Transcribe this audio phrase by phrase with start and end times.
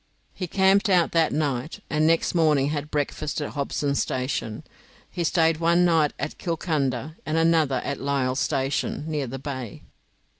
[0.33, 4.63] He camped out that night, and next morning had breakfast at Hobson's Station.
[5.11, 9.83] He stayed one night at Kilcunda, and another at Lyle's station, near the bay.